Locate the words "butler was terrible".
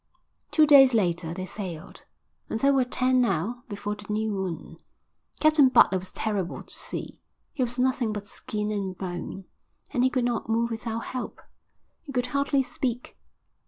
5.69-6.63